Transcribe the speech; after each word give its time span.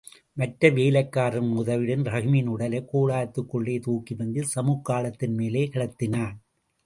மற்ற 0.33 0.69
வேலைக்காரர்களின் 0.69 1.55
உதவியுடன் 1.55 2.13
ரஹீமின் 2.13 2.47
உடலைக் 2.47 2.89
கூடாரத்திற்குள்ளே 2.95 3.75
தூக்கிவந்து 3.87 4.43
சமுக்காளத்தின் 4.55 5.35
மேலே 5.35 5.69
கிடத்தினான். 5.73 6.35